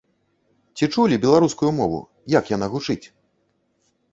Ці 0.79 0.87
чулі 0.95 1.19
беларускую 1.27 1.71
мову, 1.81 1.99
як 2.37 2.51
яна 2.55 2.67
гучыць? 2.73 3.01